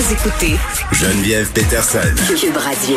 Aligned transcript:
Vous 0.00 0.14
écoutez 0.14 0.56
Geneviève 0.92 1.52
Peterson. 1.52 1.98
Cube 2.34 2.56
Radio. 2.56 2.96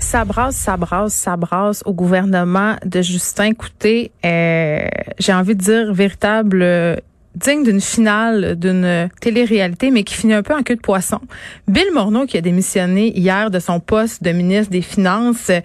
ça 0.00 0.24
brasse, 0.24 0.56
ça 0.56 0.76
brasse, 0.76 1.14
ça 1.14 1.36
brasse 1.36 1.82
au 1.86 1.92
gouvernement 1.92 2.74
de 2.84 3.00
Justin 3.00 3.52
Couté. 3.54 4.10
Euh, 4.24 4.84
J'ai 5.20 5.32
envie 5.32 5.54
de 5.54 5.62
dire 5.62 5.94
véritable 5.94 6.62
euh, 6.62 6.96
digne 7.36 7.62
d'une 7.62 7.80
finale 7.80 8.58
d'une 8.58 9.08
télé-réalité, 9.20 9.92
mais 9.92 10.02
qui 10.02 10.14
finit 10.16 10.34
un 10.34 10.42
peu 10.42 10.52
en 10.52 10.64
queue 10.64 10.74
de 10.74 10.80
poisson. 10.80 11.20
Bill 11.68 11.92
Morneau, 11.94 12.26
qui 12.26 12.36
a 12.36 12.40
démissionné 12.40 13.16
hier 13.16 13.52
de 13.52 13.60
son 13.60 13.78
poste 13.78 14.24
de 14.24 14.32
ministre 14.32 14.72
des 14.72 14.82
Finances, 14.82 15.48
euh, 15.50 15.60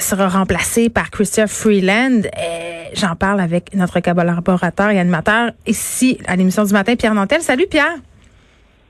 sera 0.00 0.28
remplacé 0.28 0.88
par 0.88 1.12
Christophe 1.12 1.52
Freeland. 1.52 2.22
Euh, 2.24 2.82
J'en 2.94 3.14
parle 3.14 3.40
avec 3.40 3.74
notre 3.76 4.00
collaborateur 4.00 4.90
et 4.90 4.98
animateur 4.98 5.52
ici 5.68 6.18
à 6.26 6.34
l'émission 6.34 6.64
du 6.64 6.72
matin, 6.72 6.96
Pierre 6.96 7.14
Nantel. 7.14 7.42
Salut 7.42 7.66
Pierre. 7.70 7.94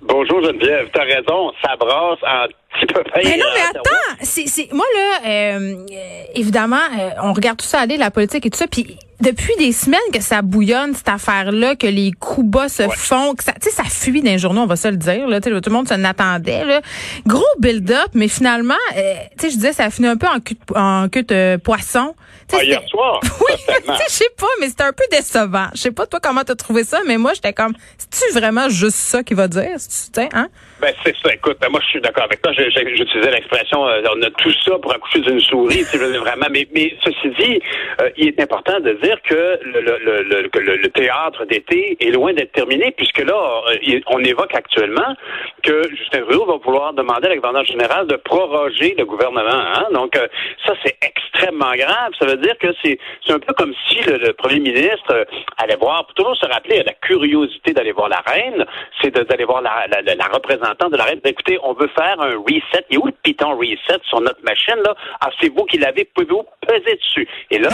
Bonjour 0.05 0.43
Geneviève, 0.43 0.89
t'as 0.93 1.05
raison, 1.05 1.53
ça 1.63 1.77
brasse 1.77 2.19
en 2.23 2.47
petit 2.75 2.87
peu 2.87 3.05
Mais 3.17 3.37
non, 3.37 3.47
mais 3.55 3.61
attends, 3.71 4.17
c'est, 4.21 4.49
c'est, 4.49 4.73
moi 4.73 4.85
là, 4.95 5.29
euh, 5.29 5.87
évidemment, 6.35 6.77
euh, 6.77 7.11
on 7.23 7.33
regarde 7.33 7.59
tout 7.59 7.67
ça 7.67 7.79
aller, 7.79 7.97
la 7.97 8.11
politique 8.11 8.45
et 8.45 8.51
tout 8.51 8.59
ça, 8.59 8.67
puis 8.67 8.99
depuis 9.23 9.55
des 9.57 9.71
semaines 9.71 10.01
que 10.13 10.21
ça 10.21 10.43
bouillonne 10.43 10.95
cette 10.95 11.09
affaire-là, 11.09 11.77
que 11.77 11.87
les 11.87 12.11
coups 12.11 12.47
bas 12.47 12.69
se 12.69 12.83
font, 12.89 13.35
que 13.35 13.45
ça, 13.45 13.53
tu 13.53 13.71
sais, 13.71 13.71
ça 13.71 13.85
fuit 13.85 14.21
les 14.21 14.37
journaux, 14.37 14.63
on 14.63 14.67
va 14.67 14.77
se 14.77 14.89
le 14.89 14.97
dire, 14.97 15.29
là, 15.29 15.41
tout 15.41 15.51
le 15.51 15.71
monde 15.71 15.89
s'en 15.89 16.03
attendait, 16.03 16.65
là. 16.65 16.81
Gros 17.25 17.45
build-up, 17.61 18.09
mais 18.15 18.27
finalement, 18.27 18.75
euh, 18.97 19.15
tu 19.39 19.45
sais, 19.45 19.51
je 19.51 19.57
disais, 19.57 19.73
ça 19.73 19.85
a 19.85 19.91
fini 19.91 20.09
un 20.09 20.17
peu 20.17 20.27
en 20.27 20.39
de, 20.39 20.79
en 20.79 21.09
queue 21.09 21.23
de 21.23 21.57
poisson. 21.57 22.15
Ah, 22.53 22.63
hier 22.65 22.83
soir. 22.89 23.21
Oui, 23.41 23.55
tu 23.57 23.93
sais, 23.93 24.05
je 24.09 24.13
sais 24.13 24.31
pas, 24.39 24.47
mais 24.61 24.69
c'était 24.69 24.85
un 24.85 24.93
peu 24.93 25.05
décevant. 25.11 25.69
Je 25.75 25.81
sais 25.81 25.91
pas 25.91 26.07
toi 26.07 26.21
comment 26.23 26.43
t'as 26.45 26.55
trouvé 26.55 26.85
ça, 26.85 27.01
mais 27.07 27.17
moi 27.17 27.33
j'étais 27.35 27.53
comme, 27.53 27.75
c'est-tu 27.97 28.39
vraiment 28.39 28.69
juste 28.69 28.97
ça 28.97 29.23
qu'il 29.23 29.37
va 29.37 29.49
dire, 29.49 29.75
tu 29.75 29.81
sais, 29.89 30.29
hein? 30.33 30.49
Ben 30.81 30.93
c'est 31.05 31.15
ça. 31.23 31.33
Écoute, 31.33 31.59
ben, 31.61 31.69
moi 31.71 31.81
je 31.83 31.87
suis 31.87 32.01
d'accord 32.01 32.25
avec 32.25 32.43
toi. 32.43 32.53
J'utilisais 32.53 33.31
l'expression, 33.31 33.87
euh, 33.87 34.03
on 34.15 34.23
a 34.23 34.31
tout 34.31 34.53
ça 34.65 34.79
pour 34.81 34.93
accoucher 34.93 35.21
d'une 35.21 35.41
souris, 35.41 35.85
sais, 35.85 35.97
vraiment. 35.97 36.47
Mais, 36.51 36.69
mais 36.75 36.95
ceci 37.05 37.31
dit, 37.39 37.61
euh, 38.01 38.11
il 38.17 38.29
est 38.29 38.41
important 38.41 38.81
de 38.81 38.93
dire 39.03 39.12
que 39.23 39.59
le, 39.65 40.89
théâtre 40.89 41.45
d'été 41.47 41.97
est 42.01 42.11
loin 42.11 42.33
d'être 42.33 42.53
terminé, 42.53 42.93
puisque 42.97 43.19
là, 43.19 43.63
euh, 43.71 44.01
on 44.09 44.19
évoque 44.21 44.55
actuellement 44.55 45.15
que 45.63 45.89
Justin 45.91 46.23
Trudeau 46.23 46.47
va 46.47 46.57
vouloir 46.57 46.93
demander 46.93 47.27
à 47.27 47.31
la 47.31 47.37
gouverneure 47.37 47.65
générale 47.65 48.07
de 48.07 48.17
proroger 48.17 48.95
le 48.97 49.05
gouvernement. 49.05 49.51
Hein? 49.51 49.87
Donc 49.93 50.19
ça, 50.67 50.75
c'est 50.85 50.97
extrêmement 51.03 51.73
grave. 51.73 52.13
Ça 52.19 52.27
veut 52.27 52.37
dire 52.37 52.57
que 52.59 52.69
c'est 52.83 52.99
un 53.29 53.39
peu 53.39 53.53
comme 53.55 53.75
si 53.89 54.01
le, 54.03 54.33
premier 54.33 54.61
ministre 54.61 55.27
allait 55.59 55.77
voir, 55.77 56.07
pour 56.07 56.15
toujours 56.15 56.37
se 56.37 56.47
rappeler, 56.47 56.83
la 56.85 56.95
curiosité 56.95 57.73
d'aller 57.73 57.93
voir 57.93 58.09
la 58.09 58.23
reine, 58.27 58.65
c'est 59.01 59.11
d'aller 59.15 59.45
voir 59.45 59.63
la, 59.63 59.87
représentante 60.33 60.93
de 60.93 60.97
la 60.97 61.05
reine. 61.05 61.21
Écoutez, 61.25 61.59
on 61.63 61.75
veut 61.75 61.89
faire 61.89 62.21
un 62.21 62.37
reset. 62.37 62.85
Est 62.91 62.97
où 62.97 63.07
le 63.07 63.13
piton 63.23 63.57
reset 63.57 64.01
sur 64.09 64.21
notre 64.21 64.43
machine? 64.43 64.77
là? 64.85 64.95
Ah, 65.21 65.31
c'est 65.41 65.49
vous 65.49 65.65
qui 65.65 65.79
l'avez, 65.79 66.05
pouvez-vous 66.05 66.45
peser 66.67 66.97
dessus? 66.97 67.29
Et 67.51 67.59
là, 67.59 67.71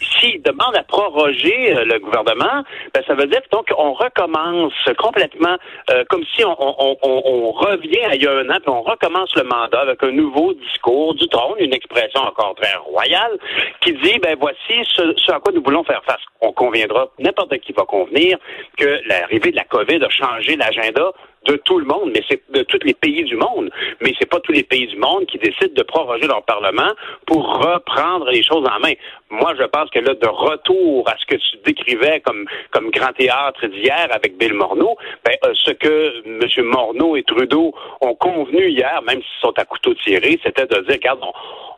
s'il 0.00 0.42
demande 0.42 0.76
à 0.76 0.82
proroger 0.82 1.76
euh, 1.76 1.84
le 1.84 1.98
gouvernement, 1.98 2.64
ben, 2.92 3.02
ça 3.06 3.14
veut 3.14 3.26
dire 3.26 3.40
donc 3.52 3.66
on 3.76 3.92
recommence 3.92 4.72
complètement 4.98 5.56
euh, 5.90 6.04
comme 6.08 6.24
si 6.34 6.44
on, 6.44 6.56
on, 6.58 6.96
on, 7.02 7.22
on, 7.24 7.50
revient 7.52 8.04
à 8.04 8.14
il 8.14 8.22
y 8.22 8.26
a 8.26 8.32
un 8.32 8.50
an, 8.50 8.58
puis 8.60 8.68
on 8.68 8.82
recommence 8.82 9.34
le 9.36 9.44
mandat 9.44 9.80
avec 9.80 10.02
un 10.02 10.12
nouveau 10.12 10.54
discours 10.54 11.14
du 11.14 11.28
trône, 11.28 11.56
une 11.58 11.74
expression 11.74 12.20
encore 12.20 12.54
très 12.56 12.74
royale, 12.76 13.38
qui 13.80 13.92
dit 13.92 14.18
ben 14.20 14.36
voici 14.38 14.74
ce, 14.82 15.14
ce 15.16 15.32
à 15.32 15.40
quoi 15.40 15.52
nous 15.52 15.62
voulons 15.62 15.84
faire 15.84 16.02
face. 16.04 16.22
On 16.40 16.52
conviendra, 16.52 17.08
n'importe 17.18 17.58
qui 17.58 17.72
va 17.72 17.84
convenir, 17.84 18.38
que 18.76 19.00
l'arrivée 19.06 19.50
de 19.50 19.56
la 19.56 19.64
COVID 19.64 20.04
a 20.04 20.10
changé 20.10 20.56
l'agenda 20.56 21.12
de 21.46 21.56
tout 21.56 21.78
le 21.78 21.84
monde, 21.84 22.10
mais 22.14 22.22
c'est 22.28 22.42
de 22.50 22.62
tous 22.62 22.78
les 22.84 22.94
pays 22.94 23.24
du 23.24 23.36
monde. 23.36 23.70
Mais 24.00 24.12
c'est 24.18 24.28
pas 24.28 24.40
tous 24.40 24.52
les 24.52 24.62
pays 24.62 24.86
du 24.86 24.96
monde 24.96 25.26
qui 25.26 25.38
décident 25.38 25.74
de 25.74 25.82
proroger 25.82 26.26
leur 26.26 26.42
parlement 26.44 26.90
pour 27.26 27.58
reprendre 27.58 28.30
les 28.30 28.42
choses 28.42 28.66
en 28.66 28.80
main. 28.80 28.92
Moi, 29.34 29.54
je 29.58 29.64
pense 29.64 29.90
que 29.90 29.98
là, 29.98 30.14
de 30.14 30.28
retour 30.28 31.08
à 31.08 31.14
ce 31.18 31.26
que 31.26 31.34
tu 31.34 31.56
décrivais 31.64 32.20
comme 32.20 32.44
comme 32.70 32.90
grand 32.90 33.12
théâtre 33.12 33.66
d'hier 33.66 34.08
avec 34.10 34.36
Bill 34.38 34.54
Morneau, 34.54 34.96
ben, 35.24 35.34
euh, 35.44 35.52
ce 35.54 35.72
que 35.72 36.22
M. 36.26 36.64
Morneau 36.66 37.16
et 37.16 37.22
Trudeau 37.22 37.74
ont 38.00 38.14
convenu 38.14 38.68
hier, 38.68 39.00
même 39.06 39.20
s'ils 39.20 39.40
sont 39.40 39.52
à 39.56 39.64
couteau 39.64 39.94
tiré, 39.94 40.38
c'était 40.42 40.66
de 40.66 40.80
dire, 40.82 40.94
regarde, 40.94 41.20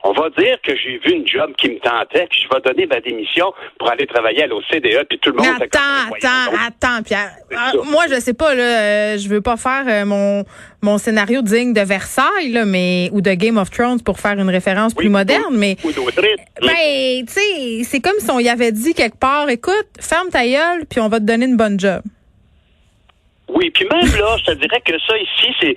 on, 0.05 0.13
va 0.13 0.31
dire 0.31 0.57
que 0.63 0.77
j'ai 0.77 0.99
vu 0.99 1.13
une 1.13 1.27
job 1.27 1.53
qui 1.57 1.69
me 1.69 1.79
tentait, 1.79 2.27
puis 2.31 2.41
je 2.43 2.49
vais 2.55 2.61
donner 2.63 2.87
ma 2.87 3.01
démission 3.01 3.53
pour 3.79 3.91
aller 3.91 4.07
travailler 4.07 4.45
à 4.45 4.47
l'OCDE, 4.47 5.07
puis 5.09 5.19
tout 5.19 5.31
le 5.31 5.37
monde... 5.37 5.61
attends, 5.61 6.15
attends, 6.15 6.57
attends, 6.67 7.03
Pierre. 7.03 7.33
Ah, 7.57 7.73
moi, 7.91 8.05
je 8.09 8.21
sais 8.21 8.35
pas, 8.35 8.55
là, 8.55 8.63
euh, 8.63 9.19
je 9.19 9.29
veux 9.29 9.41
pas 9.41 9.57
faire 9.57 9.85
euh, 9.89 10.05
mon 10.05 10.45
mon 10.87 10.99
scénario 10.99 11.43
digne 11.43 11.73
de 11.73 11.81
Versailles, 11.81 12.53
là, 12.53 12.65
mais 12.65 13.11
ou 13.13 13.21
de 13.21 13.35
Game 13.35 13.59
of 13.59 13.71
Thrones 13.71 14.01
pour 14.01 14.21
faire 14.21 14.39
une 14.39 14.49
référence 14.49 14.95
plus 14.95 15.09
moderne, 15.09 15.55
mais 15.57 15.77
ben, 15.83 17.27
tu 17.27 17.33
sais, 17.33 17.83
c'est 17.83 18.01
comme 18.01 18.19
si 18.19 18.31
on 18.31 18.39
y 18.39 18.49
avait 18.49 18.71
dit 18.71 18.95
quelque 18.95 19.19
part, 19.19 19.49
écoute, 19.49 19.89
ferme 20.01 20.29
ta 20.29 20.47
gueule, 20.47 20.87
puis 20.89 21.01
on 21.01 21.09
va 21.09 21.19
te 21.19 21.25
donner 21.25 21.47
une 21.47 21.57
bonne 21.57 21.79
job. 21.79 22.03
Oui, 23.49 23.71
puis 23.71 23.87
même 23.93 24.07
là, 24.19 24.37
je 24.39 24.45
te 24.45 24.53
dirais 24.53 24.81
que 24.85 24.93
ça 25.07 25.15
ici, 25.19 25.49
c'est 25.61 25.77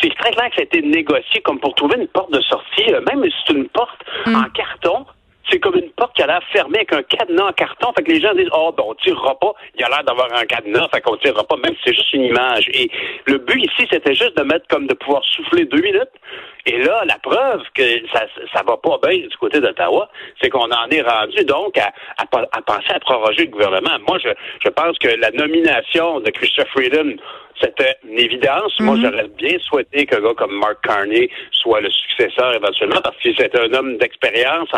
c'est 0.00 0.14
très 0.16 0.30
clair 0.30 0.48
que 0.50 0.56
ça 0.56 0.60
a 0.60 0.64
été 0.64 0.80
négocié 0.82 1.40
comme 1.44 1.58
pour 1.58 1.74
trouver 1.74 1.96
une 1.98 2.08
porte 2.08 2.32
de 2.32 2.40
sortie, 2.42 2.92
euh, 2.92 3.00
même 3.08 3.24
si 3.24 3.36
c'est 3.46 3.54
une 3.54 3.68
porte 3.68 4.00
mm. 4.26 4.34
en 4.36 4.44
carton 4.50 5.06
c'est 5.50 5.60
comme 5.60 5.76
une 5.76 5.90
porte 5.90 6.14
qui 6.16 6.22
a 6.22 6.26
l'air 6.26 6.42
fermée 6.52 6.78
avec 6.78 6.92
un 6.92 7.02
cadenas 7.02 7.48
en 7.48 7.52
carton. 7.52 7.92
Fait 7.96 8.02
que 8.02 8.10
les 8.10 8.20
gens 8.20 8.34
disent, 8.34 8.48
oh, 8.52 8.72
ben, 8.76 8.84
on 8.86 8.94
tirera 8.94 9.38
pas. 9.38 9.54
Il 9.76 9.84
a 9.84 9.88
l'air 9.88 10.04
d'avoir 10.04 10.32
un 10.32 10.44
cadenas, 10.44 10.88
fait 10.92 11.00
qu'on 11.00 11.16
tirera 11.16 11.44
pas, 11.44 11.56
même 11.56 11.74
si 11.76 11.80
c'est 11.86 11.94
juste 11.94 12.12
une 12.12 12.24
image. 12.24 12.68
Et 12.72 12.90
le 13.26 13.38
but 13.38 13.58
ici, 13.58 13.86
c'était 13.90 14.14
juste 14.14 14.36
de 14.36 14.42
mettre 14.42 14.66
comme 14.68 14.86
de 14.86 14.94
pouvoir 14.94 15.22
souffler 15.24 15.64
deux 15.64 15.80
minutes. 15.80 16.10
Et 16.66 16.78
là, 16.82 17.04
la 17.06 17.18
preuve 17.18 17.62
que 17.74 17.82
ça, 18.12 18.26
ça 18.52 18.62
va 18.66 18.76
pas 18.76 18.98
bien 19.06 19.18
du 19.18 19.36
côté 19.38 19.60
d'Ottawa, 19.60 20.10
c'est 20.40 20.50
qu'on 20.50 20.70
en 20.70 20.88
est 20.90 21.02
rendu 21.02 21.44
donc 21.44 21.78
à, 21.78 21.92
à, 22.18 22.26
penser 22.26 22.90
à 22.90 22.98
proroger 22.98 23.44
le 23.44 23.50
gouvernement. 23.50 23.98
Moi, 24.08 24.18
je, 24.18 24.30
je 24.64 24.68
pense 24.70 24.98
que 24.98 25.08
la 25.08 25.30
nomination 25.30 26.20
de 26.20 26.30
Christopher 26.30 26.72
Freedom 26.72 27.16
c'était 27.60 27.96
une 28.08 28.18
évidence. 28.18 28.78
Moi, 28.80 28.96
mhm. 28.96 29.02
j'aurais 29.02 29.28
bien 29.36 29.58
souhaité 29.60 30.06
qu'un 30.06 30.20
gars 30.20 30.34
comme 30.36 30.54
Mark 30.58 30.78
Carney 30.82 31.28
soit 31.52 31.80
le 31.80 31.90
successeur 31.90 32.54
éventuellement 32.54 33.00
parce 33.02 33.16
que 33.16 33.30
c'est 33.36 33.54
un 33.56 33.72
homme 33.72 33.96
d'expérience. 33.98 34.68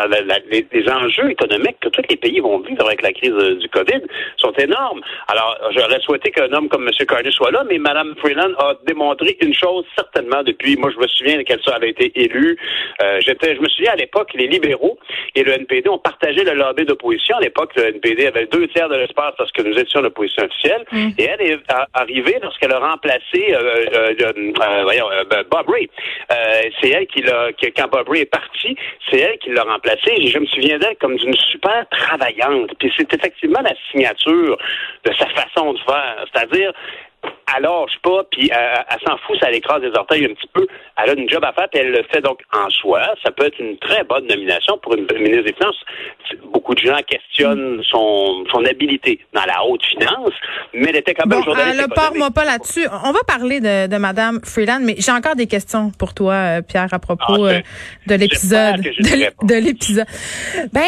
Les, 0.49 0.89
enjeux 0.89 1.31
économiques 1.31 1.79
que 1.81 1.89
tous 1.89 2.01
les 2.09 2.15
pays 2.15 2.39
vont 2.39 2.59
vivre 2.59 2.85
avec 2.85 3.01
la 3.01 3.11
crise 3.11 3.33
euh, 3.33 3.55
du 3.55 3.69
COVID 3.69 4.01
sont 4.37 4.53
énormes. 4.53 5.01
Alors, 5.27 5.57
j'aurais 5.75 5.99
souhaité 5.99 6.31
qu'un 6.31 6.51
homme 6.53 6.69
comme 6.69 6.87
M. 6.87 7.05
Carney 7.05 7.31
soit 7.31 7.51
là, 7.51 7.63
mais 7.69 7.77
Mme 7.77 8.15
Freeland 8.17 8.53
a 8.57 8.73
démontré 8.85 9.37
une 9.41 9.53
chose 9.53 9.85
certainement 9.95 10.43
depuis, 10.43 10.75
moi, 10.77 10.89
je 10.91 10.99
me 10.99 11.07
souviens 11.07 11.43
qu'elle 11.43 11.59
avait 11.73 11.89
été 11.89 12.11
élue. 12.15 12.57
Euh, 13.01 13.19
j'étais, 13.21 13.55
je 13.55 13.61
me 13.61 13.67
souviens 13.69 13.93
à 13.93 13.95
l'époque, 13.95 14.31
les 14.33 14.47
libéraux 14.47 14.97
et 15.35 15.43
le 15.43 15.51
NPD 15.53 15.89
ont 15.89 15.99
partagé 15.99 16.43
le 16.43 16.53
lobby 16.53 16.85
d'opposition. 16.85 17.37
À 17.37 17.41
l'époque, 17.41 17.71
le 17.75 17.87
NPD 17.87 18.27
avait 18.27 18.47
deux 18.47 18.67
tiers 18.69 18.89
de 18.89 18.95
l'espace 18.95 19.33
parce 19.37 19.51
que 19.51 19.61
nous 19.61 19.77
étions 19.77 20.01
l'opposition 20.01 20.43
officielle. 20.43 20.85
Mhm. 20.91 21.13
Et 21.17 21.23
elle 21.23 21.41
est 21.41 21.59
arrivée 21.93 22.39
lorsqu'elle 22.41 22.68
a 22.71 22.79
remplacé 22.79 23.53
euh, 23.53 23.85
euh, 23.93 24.13
euh, 24.21 24.81
voyons, 24.83 25.07
ben, 25.29 25.43
Bob 25.49 25.69
Ray. 25.69 25.89
c'est 26.81 26.89
elle 26.89 27.07
qui 27.07 27.21
l'a, 27.21 27.49
quand 27.75 27.89
Bob 27.89 28.09
Ray 28.09 28.21
est 28.21 28.25
parti, 28.25 28.75
c'est 29.09 29.19
elle 29.19 29.37
qui 29.39 29.51
l'a 29.51 29.63
remplacé. 29.63 30.11
Et 30.17 30.27
je 30.27 30.39
me 30.39 30.45
souviens 30.47 30.77
d'elle 30.77 30.95
comme 30.97 31.15
d'une 31.15 31.35
super 31.35 31.85
travaillante. 31.89 32.71
Puis 32.79 32.91
c'est 32.97 33.13
effectivement 33.13 33.61
la 33.61 33.73
signature 33.91 34.57
de 35.03 35.13
sa 35.13 35.27
façon 35.27 35.73
de 35.73 35.79
faire. 35.79 36.25
C'est-à-dire, 36.33 36.73
elle 37.55 37.63
lâche 37.63 37.97
pas, 38.03 38.23
puis 38.31 38.51
elle, 38.53 38.99
s'en 39.07 39.17
fout, 39.17 39.37
ça 39.41 39.49
l'écrase 39.49 39.81
des 39.81 39.91
orteils 39.95 40.25
un 40.25 40.33
petit 40.33 40.49
peu. 40.53 40.67
Elle 41.01 41.09
a 41.09 41.13
une 41.13 41.29
job 41.29 41.43
à 41.43 41.53
faire, 41.53 41.67
puis 41.69 41.81
elle 41.81 41.91
le 41.91 42.03
fait 42.11 42.21
donc 42.21 42.39
en 42.53 42.69
soi. 42.69 43.01
Ça 43.23 43.31
peut 43.31 43.45
être 43.45 43.59
une 43.59 43.77
très 43.77 44.03
bonne 44.03 44.27
nomination 44.27 44.77
pour 44.77 44.95
une 44.95 45.07
ministre 45.13 45.45
des 45.45 45.53
Finances. 45.53 45.83
Beaucoup 46.51 46.75
de 46.75 46.79
gens 46.79 46.99
questionnent 47.07 47.81
son, 47.89 48.45
son 48.51 48.65
habilité 48.65 49.19
dans 49.33 49.45
la 49.45 49.63
haute 49.65 49.83
finance, 49.85 50.33
mais 50.73 50.89
elle 50.89 50.97
était 50.97 51.13
quand 51.13 51.25
même 51.25 51.39
bon, 51.39 51.45
journaliste. 51.45 51.87
Ne 51.87 51.93
parle-moi 51.93 52.31
pas 52.31 52.45
là-dessus. 52.45 52.87
On 53.03 53.11
va 53.11 53.19
parler 53.25 53.59
de, 53.59 53.87
de 53.87 53.97
Mme 53.97 54.41
Freeland, 54.43 54.81
mais 54.81 54.95
j'ai 54.97 55.11
encore 55.11 55.35
des 55.35 55.47
questions 55.47 55.91
pour 55.97 56.13
toi, 56.13 56.33
euh, 56.33 56.61
Pierre, 56.61 56.93
à 56.93 56.99
propos 56.99 57.45
ah, 57.45 57.53
euh, 57.53 57.61
de 58.07 58.15
l'épisode. 58.15 58.81
De, 58.81 59.55
l'épisode. 59.55 60.05
Ben, 60.71 60.81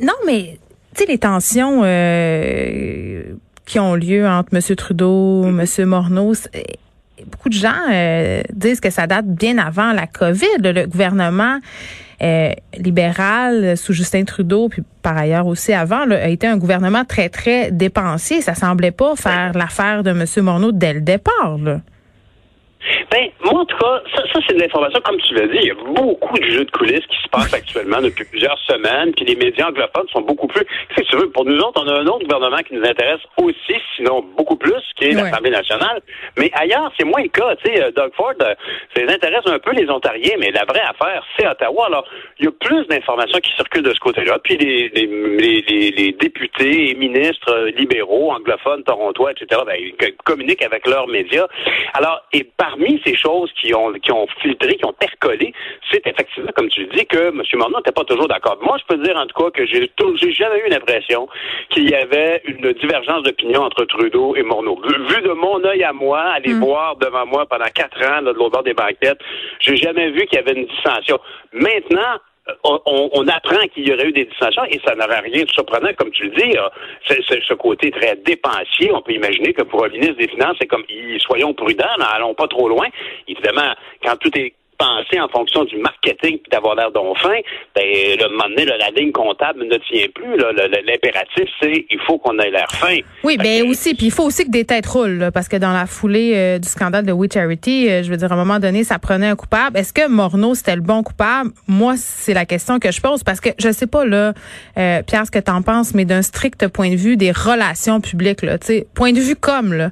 non, 0.00 0.14
mais, 0.26 0.58
tu 0.94 1.04
sais, 1.04 1.06
les 1.06 1.18
tensions... 1.18 1.82
Euh, 1.84 3.34
qui 3.66 3.78
ont 3.78 3.94
lieu 3.94 4.26
entre 4.26 4.54
M. 4.54 4.76
Trudeau, 4.76 5.46
M. 5.46 5.64
Morneau, 5.86 6.34
beaucoup 7.26 7.48
de 7.48 7.54
gens 7.54 7.72
euh, 7.92 8.42
disent 8.52 8.80
que 8.80 8.90
ça 8.90 9.06
date 9.06 9.26
bien 9.26 9.58
avant 9.58 9.92
la 9.92 10.06
COVID. 10.06 10.58
Le 10.60 10.86
gouvernement 10.86 11.58
euh, 12.22 12.52
libéral 12.76 13.76
sous 13.76 13.92
Justin 13.92 14.24
Trudeau, 14.24 14.68
puis 14.68 14.82
par 15.02 15.16
ailleurs 15.16 15.46
aussi 15.46 15.72
avant, 15.72 16.10
a 16.10 16.28
été 16.28 16.46
un 16.46 16.56
gouvernement 16.56 17.04
très, 17.04 17.28
très 17.28 17.70
dépensier. 17.70 18.40
Ça 18.40 18.54
semblait 18.54 18.90
pas 18.90 19.16
faire 19.16 19.52
l'affaire 19.54 20.02
de 20.02 20.10
M. 20.10 20.24
Morneau 20.44 20.72
dès 20.72 20.92
le 20.92 21.00
départ. 21.00 21.58
Là. 21.58 21.80
Ben, 23.10 23.28
moi, 23.44 23.60
en 23.60 23.64
tout 23.64 23.76
cas, 23.76 24.02
ça, 24.14 24.22
ça 24.32 24.40
c'est 24.46 24.54
de 24.54 24.60
l'information, 24.60 25.00
comme 25.00 25.20
tu 25.20 25.34
l'as 25.34 25.46
dit, 25.46 25.58
il 25.62 25.68
y 25.68 25.70
a 25.70 25.74
beaucoup 25.74 26.38
de 26.38 26.44
jeux 26.44 26.64
de 26.64 26.70
coulisses 26.70 27.06
qui 27.06 27.16
se 27.22 27.28
passent 27.28 27.54
actuellement 27.60 28.00
depuis 28.00 28.24
plusieurs 28.24 28.58
semaines, 28.66 29.12
puis 29.14 29.24
les 29.24 29.36
médias 29.36 29.68
anglophones 29.68 30.08
sont 30.12 30.22
beaucoup 30.22 30.46
plus... 30.46 30.64
Que 30.96 31.02
tu 31.02 31.16
veux? 31.16 31.30
Pour 31.30 31.44
nous 31.44 31.58
autres, 31.58 31.82
on 31.84 31.88
a 31.88 32.00
un 32.00 32.06
autre 32.06 32.24
gouvernement 32.24 32.58
qui 32.58 32.74
nous 32.74 32.84
intéresse 32.84 33.20
aussi, 33.36 33.74
sinon 33.96 34.24
beaucoup 34.36 34.56
plus, 34.56 34.82
qui 34.96 35.06
est 35.06 35.12
l'Assemblée 35.12 35.50
nationale. 35.50 36.00
Mais 36.38 36.50
ailleurs, 36.54 36.92
c'est 36.98 37.04
moins 37.04 37.22
le 37.22 37.28
cas. 37.28 37.56
Tu 37.56 37.72
sais, 37.72 37.82
euh, 37.82 37.90
Doug 37.90 38.12
Ford, 38.14 38.34
euh, 38.40 38.54
ça 38.94 39.02
les 39.02 39.12
intéresse 39.12 39.46
un 39.46 39.58
peu 39.58 39.72
les 39.72 39.88
Ontariens, 39.90 40.36
mais 40.38 40.50
la 40.50 40.64
vraie 40.64 40.82
affaire, 40.82 41.24
c'est 41.36 41.46
Ottawa. 41.46 41.86
Alors, 41.86 42.06
il 42.38 42.46
y 42.46 42.48
a 42.48 42.52
plus 42.52 42.86
d'informations 42.86 43.38
qui 43.40 43.50
circulent 43.56 43.82
de 43.82 43.94
ce 43.94 44.00
côté-là. 44.00 44.38
Puis 44.42 44.56
les, 44.56 44.88
les, 44.88 45.06
les, 45.06 45.90
les, 45.90 46.12
députés 46.12 46.90
et 46.90 46.94
ministres 46.94 47.50
euh, 47.50 47.70
libéraux, 47.70 48.32
anglophones, 48.32 48.82
torontois, 48.84 49.32
etc., 49.32 49.60
ben, 49.66 49.76
ils 49.78 50.14
communiquent 50.24 50.62
avec 50.62 50.86
leurs 50.86 51.08
médias. 51.08 51.46
Alors, 51.94 52.22
et 52.32 52.44
parmi 52.74 53.00
ces 53.04 53.16
choses 53.16 53.50
qui 53.60 53.74
ont, 53.74 53.92
qui 53.92 54.10
ont 54.12 54.26
filtré, 54.40 54.76
qui 54.76 54.84
ont 54.84 54.92
percolé, 54.92 55.52
c'est 55.90 56.06
effectivement, 56.06 56.50
comme 56.56 56.68
tu 56.68 56.86
dis, 56.86 57.06
que 57.06 57.28
M. 57.28 57.42
Morneau 57.54 57.78
n'était 57.78 57.92
pas 57.92 58.04
toujours 58.04 58.28
d'accord. 58.28 58.58
Moi, 58.62 58.76
je 58.78 58.94
peux 58.94 59.02
dire 59.02 59.16
en 59.16 59.26
tout 59.26 59.42
cas 59.42 59.50
que 59.50 59.66
j'ai 59.66 59.90
jamais 60.32 60.62
eu 60.66 60.70
l'impression 60.70 61.28
qu'il 61.70 61.88
y 61.88 61.94
avait 61.94 62.42
une 62.46 62.72
divergence 62.72 63.22
d'opinion 63.22 63.62
entre 63.62 63.84
Trudeau 63.84 64.34
et 64.36 64.42
Morneau. 64.42 64.80
Vu, 65.08 65.22
de 65.22 65.32
mon 65.32 65.64
œil 65.64 65.84
à 65.84 65.92
moi, 65.92 66.20
aller 66.20 66.54
mm. 66.54 66.60
voir 66.60 66.96
devant 66.96 67.26
moi 67.26 67.46
pendant 67.46 67.66
quatre 67.74 67.98
ans 68.02 68.20
là, 68.20 68.32
de 68.32 68.38
l'autre 68.38 68.50
bord 68.50 68.62
des 68.62 68.74
banquettes, 68.74 69.20
j'ai 69.60 69.76
jamais 69.76 70.10
vu 70.10 70.26
qu'il 70.26 70.38
y 70.38 70.42
avait 70.42 70.58
une 70.58 70.66
dissension. 70.66 71.18
Maintenant, 71.52 72.18
on, 72.64 73.26
apprend 73.28 73.66
qu'il 73.72 73.88
y 73.88 73.92
aurait 73.92 74.08
eu 74.08 74.12
des 74.12 74.26
dissensions 74.26 74.64
et 74.68 74.80
ça 74.84 74.94
n'aurait 74.94 75.20
rien 75.20 75.44
de 75.44 75.50
surprenant, 75.50 75.90
comme 75.96 76.10
tu 76.10 76.24
le 76.24 76.30
dis. 76.30 76.56
C'est, 77.06 77.22
ce 77.42 77.54
côté 77.54 77.90
très 77.90 78.16
dépensier. 78.16 78.92
On 78.92 79.00
peut 79.00 79.12
imaginer 79.12 79.52
que 79.52 79.62
pour 79.62 79.84
un 79.84 79.88
ministre 79.88 80.16
des 80.16 80.28
Finances, 80.28 80.56
c'est 80.60 80.66
comme, 80.66 80.84
soyons 81.18 81.54
prudents, 81.54 81.84
n'allons 81.98 82.34
pas 82.34 82.48
trop 82.48 82.68
loin. 82.68 82.86
Évidemment, 83.28 83.74
quand 84.02 84.16
tout 84.16 84.36
est 84.38 84.52
penser 84.78 85.20
en 85.20 85.28
fonction 85.28 85.64
du 85.64 85.76
marketing 85.78 86.38
puis 86.38 86.50
d'avoir 86.50 86.74
l'air 86.74 86.90
d'enfin, 86.90 87.38
ben, 87.74 87.84
le 87.84 88.28
moment 88.30 88.48
donné, 88.48 88.64
la 88.64 88.90
ligne 88.90 89.12
comptable 89.12 89.64
ne 89.64 89.76
tient 89.76 90.06
plus. 90.14 90.36
L'impératif, 90.36 91.48
c'est 91.60 91.86
il 91.90 92.00
faut 92.06 92.18
qu'on 92.18 92.38
ait 92.38 92.50
l'air 92.50 92.70
fin. 92.70 92.98
Oui, 93.22 93.36
ben 93.36 93.68
aussi, 93.68 93.94
puis 93.94 94.06
il 94.06 94.12
faut 94.12 94.24
aussi 94.24 94.44
que 94.44 94.50
des 94.50 94.64
têtes 94.64 94.86
roulent, 94.86 95.30
parce 95.32 95.48
que 95.48 95.56
dans 95.56 95.72
la 95.72 95.86
foulée 95.86 96.32
euh, 96.34 96.58
du 96.58 96.68
scandale 96.68 97.06
de 97.06 97.12
We 97.12 97.30
Charity, 97.32 97.88
euh, 97.88 98.02
je 98.02 98.10
veux 98.10 98.16
dire, 98.16 98.30
à 98.30 98.34
un 98.34 98.38
moment 98.38 98.58
donné, 98.58 98.84
ça 98.84 98.98
prenait 98.98 99.28
un 99.28 99.36
coupable. 99.36 99.76
Est-ce 99.78 99.92
que 99.92 100.08
Morneau, 100.08 100.54
c'était 100.54 100.76
le 100.76 100.82
bon 100.82 101.02
coupable? 101.02 101.50
Moi, 101.68 101.94
c'est 101.96 102.34
la 102.34 102.44
question 102.46 102.78
que 102.78 102.90
je 102.90 103.00
pose, 103.00 103.22
parce 103.22 103.40
que 103.40 103.50
je 103.58 103.70
sais 103.70 103.86
pas, 103.86 104.04
là, 104.04 104.32
euh, 104.78 105.02
Pierre, 105.02 105.26
ce 105.26 105.30
que 105.30 105.38
tu 105.38 105.50
en 105.50 105.62
penses, 105.62 105.94
mais 105.94 106.04
d'un 106.04 106.22
strict 106.22 106.68
point 106.68 106.90
de 106.90 106.96
vue 106.96 107.16
des 107.16 107.32
relations 107.32 108.00
publiques, 108.00 108.42
là, 108.42 108.58
tu 108.58 108.66
sais, 108.66 108.86
point 108.94 109.12
de 109.12 109.20
vue 109.20 109.36
comme, 109.36 109.72
là, 109.72 109.90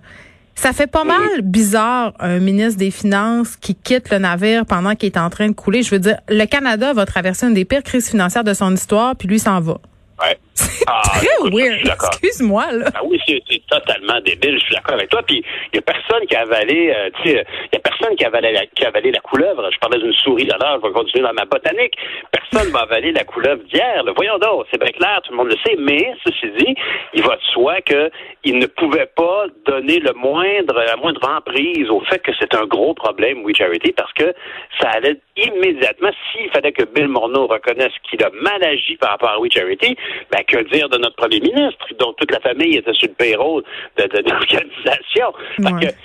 ça 0.54 0.72
fait 0.72 0.86
pas 0.86 1.04
mal 1.04 1.42
bizarre 1.42 2.12
un 2.18 2.38
ministre 2.38 2.78
des 2.78 2.90
Finances 2.90 3.56
qui 3.56 3.74
quitte 3.74 4.10
le 4.10 4.18
navire 4.18 4.66
pendant 4.66 4.94
qu'il 4.94 5.06
est 5.06 5.18
en 5.18 5.30
train 5.30 5.48
de 5.48 5.54
couler. 5.54 5.82
Je 5.82 5.90
veux 5.90 5.98
dire, 5.98 6.18
le 6.28 6.44
Canada 6.44 6.92
va 6.92 7.06
traverser 7.06 7.46
une 7.46 7.54
des 7.54 7.64
pires 7.64 7.82
crises 7.82 8.08
financières 8.08 8.44
de 8.44 8.54
son 8.54 8.72
histoire, 8.74 9.16
puis 9.16 9.28
lui 9.28 9.38
s'en 9.38 9.60
va. 9.60 9.78
Ouais. 10.20 10.38
Ah, 10.86 11.02
très 11.16 11.50
weird. 11.50 11.86
Excuse-moi, 11.86 12.72
là. 12.72 12.86
Ah 12.94 13.00
oui, 13.04 13.18
c'est 13.26 13.66
totalement 13.66 14.20
débile. 14.20 14.58
Je 14.58 14.64
suis 14.64 14.74
d'accord 14.74 14.94
avec 14.94 15.08
toi. 15.08 15.22
Puis, 15.22 15.42
il 15.72 15.74
n'y 15.74 15.78
a 15.78 15.82
personne 15.82 16.26
qui 16.26 16.34
a 16.34 16.40
avalé, 16.40 16.92
euh, 16.94 17.10
tu 17.22 17.30
sais, 17.30 17.44
il 17.72 17.74
y 17.74 17.76
a 17.76 17.80
personne 17.80 18.16
qui 18.16 18.24
a 18.24 18.28
avalé 18.28 18.52
la, 18.52 18.66
qui 18.66 18.84
a 18.84 18.88
avalé 18.88 19.10
la 19.10 19.20
couleuvre. 19.20 19.70
Je 19.72 19.78
parlais 19.78 19.98
d'une 19.98 20.12
souris 20.12 20.44
là 20.44 20.56
je 20.76 20.86
vais 20.86 20.92
continuer 20.92 21.24
dans 21.24 21.32
ma 21.32 21.44
botanique. 21.44 21.94
Personne 22.30 22.70
va 22.72 22.80
avaler 22.80 23.12
la 23.12 23.24
couleuvre 23.24 23.62
d'hier. 23.64 24.04
Voyons 24.16 24.38
donc, 24.38 24.66
c'est 24.70 24.80
bien 24.80 24.92
clair, 24.92 25.20
tout 25.24 25.32
le 25.32 25.38
monde 25.38 25.48
le 25.48 25.56
sait. 25.64 25.76
Mais, 25.78 26.14
ceci 26.24 26.50
dit, 26.58 26.74
il 27.14 27.22
va 27.22 27.36
de 27.36 27.42
soi 27.52 27.80
qu'il 27.82 28.58
ne 28.58 28.66
pouvait 28.66 29.10
pas 29.14 29.46
donner 29.66 30.00
le 30.00 30.12
moindre, 30.12 30.74
la 30.74 30.96
moindre 30.96 31.28
emprise 31.28 31.88
au 31.90 32.00
fait 32.00 32.18
que 32.18 32.32
c'est 32.38 32.54
un 32.54 32.66
gros 32.66 32.94
problème, 32.94 33.42
We 33.44 33.56
Charity, 33.56 33.92
parce 33.92 34.12
que 34.12 34.34
ça 34.80 34.90
allait 34.90 35.18
immédiatement, 35.36 36.10
s'il 36.30 36.50
fallait 36.50 36.72
que 36.72 36.84
Bill 36.84 37.08
Morneau 37.08 37.46
reconnaisse 37.46 37.92
qu'il 38.08 38.22
a 38.22 38.30
mal 38.30 38.62
agi 38.62 38.96
par 38.96 39.10
rapport 39.10 39.30
à 39.30 39.38
We 39.38 39.50
Charity, 39.52 39.96
ben, 40.30 40.42
que 40.46 40.71
dire 40.72 40.88
de 40.88 40.98
notre 40.98 41.16
premier 41.16 41.40
ministre, 41.40 41.84
dont 41.98 42.12
toute 42.14 42.30
la 42.30 42.40
famille 42.40 42.76
était 42.76 42.92
sur 42.92 43.08
le 43.08 43.14
payroll 43.14 43.62
de, 43.98 44.04
de, 44.04 44.28
l'organisation? 44.28 45.32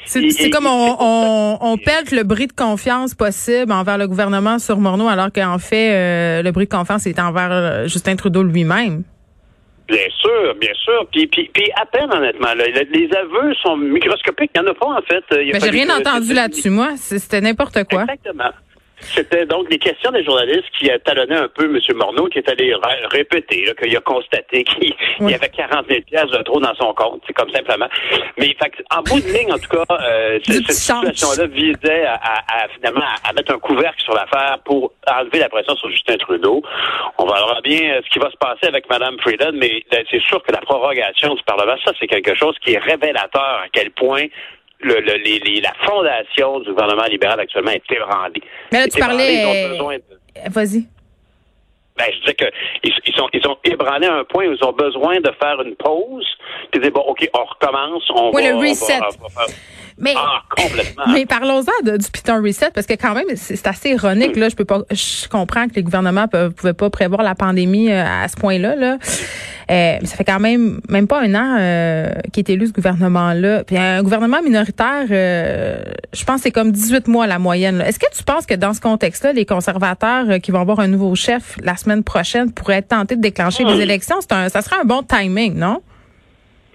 C'est 0.06 0.50
comme 0.50 0.68
on, 0.68 0.96
on, 1.00 1.58
on 1.62 1.78
pète 1.78 2.12
le 2.12 2.24
bris 2.24 2.48
de 2.48 2.54
confiance 2.54 3.16
possible 3.16 3.72
envers 3.72 3.98
le 3.98 4.08
gouvernement 4.08 4.60
sur 4.60 4.78
Morneau, 4.78 5.08
alors 5.08 5.32
qu'en 5.34 5.58
fait, 5.58 5.92
euh, 5.94 6.42
le 6.42 6.52
bris 6.52 6.66
de 6.66 6.72
confiance 6.72 7.08
est 7.08 7.20
envers 7.20 7.52
euh, 7.52 7.88
Justin 7.88 8.16
Trudeau 8.16 8.44
lui-même. 8.44 9.04
Bien 9.88 10.08
sûr, 10.20 10.54
bien 10.60 10.74
sûr. 10.84 11.08
Puis, 11.14 11.28
puis, 11.28 11.50
puis 11.54 11.72
à 11.82 11.86
peine, 11.86 12.12
honnêtement. 12.12 12.50
les 12.56 13.10
aveux 13.16 13.54
sont 13.64 13.78
microscopiques. 13.78 14.52
Il 14.54 14.62
n'y 14.62 14.68
en 14.68 14.72
a 14.72 14.74
pas, 14.74 14.88
en 14.88 15.02
fait. 15.02 15.24
Mais 15.32 15.60
j'ai 15.62 15.70
rien 15.70 15.90
entendu 15.98 16.34
là-dessus, 16.34 16.70
moi. 16.70 16.90
C'était 16.98 17.40
n'importe 17.40 17.86
quoi. 17.86 18.02
Exactement. 18.02 18.52
C'était 19.00 19.46
donc 19.46 19.70
des 19.70 19.78
questions 19.78 20.12
des 20.12 20.24
journalistes 20.24 20.70
qui 20.78 20.90
talonnaient 21.06 21.38
un 21.38 21.48
peu 21.48 21.66
M. 21.66 21.80
Morneau, 21.96 22.28
qui 22.28 22.40
est 22.40 22.50
allé 22.50 22.74
répéter, 23.12 23.72
qu'il 23.80 23.96
a 23.96 24.02
constaté 24.02 24.64
qu'il 24.64 24.94
y 25.30 25.34
avait 25.34 25.50
40 25.50 25.86
000 25.88 26.02
pièces 26.02 26.32
de 26.32 26.42
trop 26.44 26.60
dans 26.60 26.74
son 26.76 26.94
compte. 26.94 27.22
C'est 27.28 27.34
comme 27.34 27.52
simplement. 27.52 27.88
Mais 28.38 28.56
en 28.92 29.02
bout 29.04 29.22
de 29.22 29.28
ligne, 29.28 29.52
en 29.52 29.58
tout 29.58 29.70
cas, 29.70 29.86
euh, 29.92 30.40
cette 30.44 30.72
situation-là 30.72 31.48
visait 31.48 32.06
à, 32.06 32.68
finalement 32.76 33.06
à, 33.24 33.34
mettre 33.34 33.54
un 33.54 33.60
couvercle 33.60 34.02
sur 34.02 34.14
l'affaire 34.14 34.58
pour 34.66 34.92
enlever 35.08 35.40
la 35.40 35.50
pression 35.50 35.76
sur 35.76 35.90
Justin 35.90 36.18
Trudeau. 36.18 36.62
On 37.18 37.26
va 37.26 37.44
voir 37.44 37.62
bien 37.62 37.92
euh, 37.92 38.02
ce 38.04 38.10
qui 38.10 38.20
va 38.20 38.32
se 38.32 38.38
passer 38.38 38.68
avec 38.68 38.90
Mme 38.90 39.18
Frieden, 39.20 39.56
mais 39.56 39.84
c'est 39.92 40.22
sûr 40.22 40.42
que 40.44 40.52
la 40.52 40.62
prorogation 40.62 41.36
du 41.36 41.44
Parlement, 41.44 41.76
ça, 41.86 41.92
c'est 42.00 42.08
quelque 42.08 42.36
chose 42.36 42.56
qui 42.64 42.74
est 42.74 42.80
révélateur 42.80 43.42
à 43.42 43.68
quel 43.72 43.92
point 43.92 44.26
le, 44.80 45.00
le, 45.00 45.62
la 45.62 45.74
fondation 45.86 46.60
du 46.60 46.72
gouvernement 46.72 47.06
libéral 47.06 47.40
actuellement 47.40 47.72
est 47.72 47.92
ébranlée. 47.92 48.42
Mais 48.72 48.80
là, 48.80 48.88
tu 48.88 49.00
parlais. 49.00 49.44
Euh, 49.44 50.50
vas-y. 50.50 50.86
Ben, 51.98 52.06
je 52.14 52.20
disais 52.20 52.36
qu'ils 52.36 52.94
ils 53.06 53.16
sont, 53.16 53.28
ils 53.34 53.42
sont 53.42 53.58
ébranlés 53.64 54.06
à 54.06 54.18
un 54.18 54.24
point 54.24 54.46
où 54.46 54.54
ils 54.54 54.64
ont 54.64 54.74
besoin 54.74 55.20
de 55.20 55.32
faire 55.42 55.60
une 55.62 55.76
pause, 55.76 56.28
puis 56.72 56.80
dire, 56.80 56.92
bon, 56.92 57.02
OK, 57.02 57.28
on 57.34 57.44
recommence, 57.44 58.04
on 58.14 58.32
oui, 58.36 58.44
va... 58.44 58.52
le 58.52 58.58
reset. 58.58 59.00
Mais, 60.00 60.14
ah, 60.16 60.42
complètement. 60.56 61.06
mais 61.12 61.26
parlons-en 61.26 61.98
du 61.98 62.12
Python 62.12 62.42
Reset, 62.44 62.72
parce 62.74 62.86
que 62.86 62.94
quand 62.94 63.14
même, 63.16 63.26
c'est 63.36 63.66
assez 63.66 63.90
ironique. 63.90 64.36
Là, 64.36 64.50
je 64.50 64.56
peux 64.56 64.66
pas, 64.66 64.82
je 64.92 65.28
comprends 65.28 65.68
que 65.68 65.74
les 65.76 65.84
gouvernements 65.84 66.28
ne 66.32 66.50
pouvaient 66.50 66.74
pas 66.74 66.90
prévoir 66.90 67.24
la 67.24 67.36
pandémie 67.36 67.92
euh, 67.92 68.06
à 68.06 68.28
ce 68.28 68.36
point-là. 68.36 68.76
Là. 68.76 68.98
Euh, 69.70 69.98
mais 70.02 70.08
ça 70.08 70.16
fait 70.16 70.24
quand 70.24 70.40
même 70.40 70.80
même 70.88 71.08
pas 71.08 71.22
un 71.22 71.36
an 71.36 71.58
euh, 71.60 72.10
qui 72.32 72.40
est 72.40 72.50
élu 72.50 72.68
ce 72.68 72.72
gouvernement-là. 72.72 73.64
Puis 73.66 73.78
un 73.78 74.02
gouvernement 74.02 74.42
minoritaire, 74.42 75.06
euh, 75.12 75.84
je 76.14 76.24
pense 76.24 76.42
c'est 76.42 76.52
comme 76.52 76.72
18 76.72 77.08
mois 77.08 77.28
la 77.28 77.40
moyenne. 77.40 77.82
Est-ce 77.82 78.00
que 78.00 78.06
tu 78.16 78.24
penses 78.24 78.46
que 78.46 78.54
dans 78.54 78.74
ce 78.74 78.80
contexte-là, 78.80 79.34
les 79.34 79.46
conservateurs 79.46 80.30
euh, 80.30 80.40
qui 80.40 80.52
vont 80.52 80.62
avoir 80.62 80.80
un 80.80 80.88
nouveau 80.88 81.16
chef 81.16 81.58
la 81.62 81.76
semaine 81.76 82.04
prochaine 82.04 82.52
pourraient 82.52 82.82
tenter 82.82 83.16
de 83.18 83.22
déclencher 83.22 83.66
des 83.66 83.82
élections? 83.82 84.18
C'est 84.22 84.32
un, 84.32 84.48
ça 84.50 84.62
serait 84.62 84.78
un 84.82 84.86
bon 84.86 85.04
timing, 85.04 85.56
non? 85.56 85.82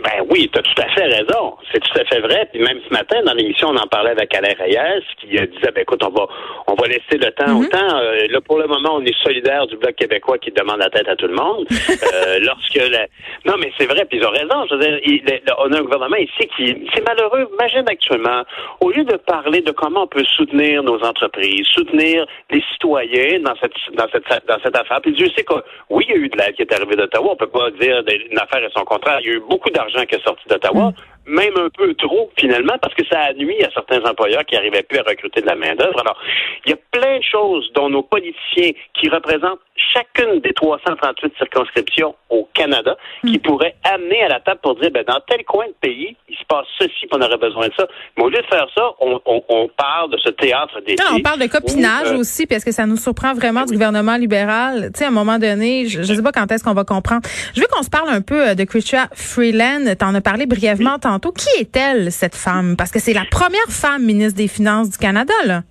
Ben 0.03 0.25
oui, 0.31 0.51
tu 0.53 0.59
as 0.59 0.63
tout 0.63 0.83
à 0.83 0.89
fait 0.89 1.05
raison. 1.05 1.57
C'est 1.71 1.81
tout 1.81 2.01
à 2.01 2.05
fait 2.05 2.21
vrai. 2.21 2.49
Puis 2.53 2.61
même 2.61 2.81
ce 2.87 2.93
matin, 2.93 3.23
dans 3.25 3.35
l'émission, 3.35 3.69
on 3.69 3.77
en 3.77 3.87
parlait 3.87 4.11
avec 4.11 4.35
Alain 4.35 4.55
Reyes, 4.59 5.05
qui 5.21 5.27
disait, 5.29 5.71
ben 5.75 5.83
écoute, 5.83 6.03
on 6.03 6.11
va, 6.11 6.27
on 6.67 6.75
va 6.75 6.89
laisser 6.89 7.19
le 7.19 7.31
temps 7.33 7.53
au 7.53 7.63
mhm. 7.63 7.69
temps. 7.69 7.97
Euh, 7.99 8.27
là, 8.29 8.41
pour 8.41 8.59
le 8.59 8.67
moment, 8.67 8.97
on 8.97 9.05
est 9.05 9.17
solidaire 9.23 9.67
du 9.67 9.77
Bloc 9.77 9.95
québécois 9.95 10.39
qui 10.39 10.51
demande 10.51 10.79
la 10.79 10.91
tête 10.91 11.09
à 11.09 11.15
tout 11.15 11.29
le 11.29 11.35
monde. 11.35 11.67
euh, 11.71 12.39
lorsque 12.41 12.75
la... 12.75 13.07
Non, 13.45 13.55
mais 13.61 13.71
c'est 13.79 13.87
vrai, 13.87 14.05
puis 14.07 14.19
ils 14.19 14.27
ont 14.27 14.31
raison. 14.31 14.67
Je 14.71 14.75
veux 14.75 14.81
dire, 14.81 15.41
on 15.59 15.73
a 15.73 15.79
un 15.79 15.83
gouvernement 15.83 16.17
ici 16.17 16.49
qui... 16.57 16.89
C'est 16.95 17.07
malheureux. 17.07 17.49
Imagine 17.61 17.85
actuellement, 17.89 18.43
au 18.81 18.91
lieu 18.91 19.05
de 19.05 19.17
parler 19.17 19.61
de 19.61 19.71
comment 19.71 20.03
on 20.05 20.09
peut 20.09 20.25
soutenir 20.37 20.83
nos 20.83 21.01
entreprises, 21.05 21.67
soutenir 21.67 22.27
les 22.51 22.63
citoyens 22.73 23.41
dans 23.41 23.55
cette, 23.61 23.73
dans 23.95 24.07
cette, 24.13 24.47
dans 24.49 24.59
cette 24.63 24.77
affaire, 24.77 25.01
puis 25.01 25.13
Dieu 25.13 25.29
sait 25.37 25.45
que, 25.45 25.55
oui, 25.91 26.05
il 26.09 26.15
y 26.15 26.19
a 26.19 26.21
eu 26.23 26.29
de 26.29 26.37
l'aide 26.37 26.55
qui 26.55 26.63
est 26.63 26.73
arrivée 26.75 26.97
d'Ottawa. 26.97 27.31
On 27.33 27.37
peut 27.37 27.47
pas 27.47 27.71
dire 27.71 28.03
une 28.31 28.39
affaire 28.39 28.65
et 28.65 28.71
son 28.75 28.85
contraire. 28.85 29.19
Il 29.21 29.27
y 29.27 29.31
a 29.31 29.35
eu 29.35 29.43
beaucoup 29.49 29.71
d'argent 29.71 29.92
qui 30.07 30.15
est 30.15 30.25
sorti 30.25 30.49
d'Ottawa, 30.49 30.91
mm. 30.91 31.35
même 31.35 31.57
un 31.57 31.69
peu 31.71 31.95
trop 31.95 32.31
finalement, 32.37 32.77
parce 32.81 32.95
que 32.95 33.07
ça 33.07 33.21
a 33.21 33.33
nuit 33.35 33.63
à 33.63 33.71
certains 33.71 34.03
employeurs 34.09 34.45
qui 34.45 34.55
n'arrivaient 34.55 34.83
plus 34.83 34.99
à 34.99 35.03
recruter 35.03 35.41
de 35.41 35.47
la 35.47 35.55
main-d'œuvre. 35.55 36.01
Alors, 36.01 36.19
il 36.65 36.71
y 36.71 36.73
a 36.75 36.79
plein 36.91 37.19
de 37.19 37.25
choses 37.25 37.71
dont 37.75 37.89
nos 37.89 38.03
politiciens 38.03 38.73
qui 38.95 39.09
représentent 39.09 39.61
chacune 39.76 40.41
des 40.41 40.52
338 40.52 41.33
circonscriptions 41.38 42.14
au 42.29 42.49
Canada 42.55 42.97
qui 43.25 43.38
mm. 43.38 43.41
pourrait 43.41 43.75
amener 43.85 44.23
à 44.23 44.29
la 44.29 44.41
table 44.41 44.61
pour 44.62 44.76
dire, 44.76 44.91
ben, 44.91 45.05
dans 45.07 45.21
tel 45.26 45.45
coin 45.45 45.67
de 45.67 45.75
pays, 45.81 46.17
il 46.29 46.37
se 46.37 46.45
passe 46.49 46.67
ceci, 46.79 47.07
qu'on 47.11 47.21
aurait 47.21 47.38
besoin 47.38 47.69
de 47.69 47.73
ça. 47.76 47.87
Mais 48.17 48.25
au 48.25 48.29
lieu 48.29 48.38
de 48.38 48.47
faire 48.47 48.67
ça, 48.75 48.91
on, 49.00 49.69
parle 49.76 50.11
de 50.11 50.19
ce 50.19 50.31
théâtre 50.31 50.81
des 50.87 50.97
On 51.12 51.21
parle 51.21 51.41
de 51.41 51.47
copinage 51.47 52.12
euh, 52.12 52.19
aussi, 52.19 52.47
parce 52.47 52.64
que 52.64 52.73
ça 52.73 52.87
nous 52.87 52.97
surprend 52.97 53.35
vraiment 53.35 53.64
du 53.64 53.73
gouvernement 53.73 54.17
libéral. 54.17 54.91
Tu 54.93 54.99
sais, 54.99 55.05
à 55.05 55.09
un 55.09 55.12
moment 55.12 55.38
donné, 55.38 55.87
je 55.87 56.00
ne 56.00 56.05
sais 56.05 56.23
pas 56.23 56.33
quand 56.33 56.50
est-ce 56.50 56.64
qu'on 56.64 56.75
va 56.75 56.85
comprendre. 56.85 57.23
Je 57.55 57.61
veux 57.61 57.67
qu'on 57.69 57.83
se 57.83 57.91
parle 57.91 58.09
un 58.09 58.21
peu 58.21 58.49
euh, 58.49 58.55
de 58.55 58.64
Chrystia 58.64 59.09
Freeland. 59.14 59.85
Tu 59.99 60.05
en 60.05 60.14
as 60.14 60.21
parlé 60.21 60.47
brièvement 60.47 60.99
tantôt. 60.99 61.33
Qui 61.33 61.49
est-elle, 61.61 62.12
cette 62.12 62.35
femme? 62.35 62.76
Parce 62.76 62.91
que 62.91 62.99
c'est 62.99 63.14
la 63.14 63.25
première 63.31 63.69
femme 63.69 64.02
ministre 64.02 64.37
des 64.37 64.49
Finances 64.49 64.91
du 64.91 64.99
Canada, 64.99 65.35
là. 65.45 65.62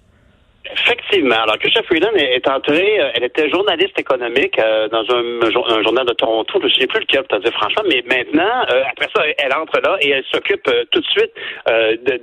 Effectivement. 0.74 1.36
Alors, 1.44 1.58
Christian 1.58 1.84
Freeland 1.84 2.14
est 2.16 2.48
entrée, 2.48 3.00
euh, 3.00 3.12
elle 3.16 3.26
était 3.26 3.50
journaliste 3.50 4.00
économique 4.00 4.58
euh, 4.60 4.88
dans 4.88 5.04
un, 5.14 5.84
journal 5.84 6.06
de 6.06 6.14
Toronto, 6.14 6.60
je 6.62 6.66
ne 6.66 6.72
sais 6.72 6.88
plus 6.88 7.02
lequel, 7.02 7.24
pour 7.24 7.38
te 7.40 7.44
dire 7.44 7.54
franchement, 7.54 7.84
mais 7.88 8.04
maintenant, 8.08 8.64
euh, 8.72 8.84
après 8.90 9.08
ça, 9.14 9.24
elle 9.38 9.54
entre 9.54 9.82
là 9.82 9.98
et 10.02 10.10
elle 10.12 10.24
s'occupe 10.32 10.70
tout 10.92 11.00
de 11.00 11.06
suite 11.08 11.32